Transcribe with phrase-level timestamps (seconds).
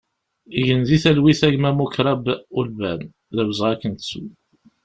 [0.65, 2.23] Gen di talwit a gma Mukrab
[2.59, 3.01] Ulban,
[3.35, 4.23] d awezɣi ad k-nettu!